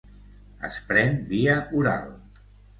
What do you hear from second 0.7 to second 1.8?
pren via